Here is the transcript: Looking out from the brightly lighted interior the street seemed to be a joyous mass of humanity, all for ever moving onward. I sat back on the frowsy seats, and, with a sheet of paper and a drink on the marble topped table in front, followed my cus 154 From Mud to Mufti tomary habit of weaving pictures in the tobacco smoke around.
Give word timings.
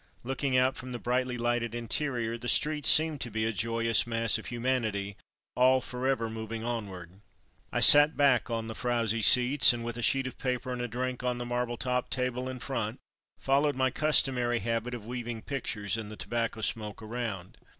Looking 0.23 0.57
out 0.57 0.77
from 0.77 0.93
the 0.93 0.97
brightly 0.97 1.37
lighted 1.37 1.75
interior 1.75 2.35
the 2.35 2.47
street 2.47 2.87
seemed 2.87 3.21
to 3.21 3.29
be 3.29 3.45
a 3.45 3.53
joyous 3.53 4.07
mass 4.07 4.39
of 4.39 4.47
humanity, 4.47 5.15
all 5.55 5.79
for 5.79 6.07
ever 6.07 6.27
moving 6.27 6.63
onward. 6.63 7.21
I 7.71 7.81
sat 7.81 8.17
back 8.17 8.49
on 8.49 8.65
the 8.67 8.73
frowsy 8.73 9.21
seats, 9.21 9.73
and, 9.73 9.83
with 9.85 9.97
a 9.97 10.01
sheet 10.01 10.25
of 10.25 10.39
paper 10.39 10.73
and 10.73 10.81
a 10.81 10.87
drink 10.87 11.21
on 11.23 11.37
the 11.37 11.45
marble 11.45 11.77
topped 11.77 12.09
table 12.09 12.49
in 12.49 12.57
front, 12.57 12.99
followed 13.37 13.75
my 13.75 13.91
cus 13.91 14.23
154 14.23 14.23
From 14.23 14.23
Mud 14.23 14.23
to 14.23 14.27
Mufti 14.27 14.31
tomary 14.31 14.73
habit 14.73 14.93
of 14.95 15.05
weaving 15.05 15.41
pictures 15.43 15.95
in 15.97 16.09
the 16.09 16.15
tobacco 16.17 16.61
smoke 16.61 17.03
around. 17.03 17.59